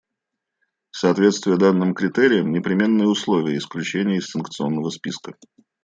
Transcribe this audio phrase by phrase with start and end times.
[0.89, 5.35] Соответствие данным критериям— непременное условие исключения из санкционного списка.